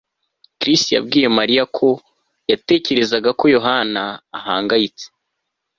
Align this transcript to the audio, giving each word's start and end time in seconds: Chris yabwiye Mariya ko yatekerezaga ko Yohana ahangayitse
Chris 0.59 0.81
yabwiye 0.95 1.27
Mariya 1.37 1.63
ko 1.77 1.87
yatekerezaga 2.51 3.29
ko 3.39 3.45
Yohana 3.55 4.03
ahangayitse 4.37 5.05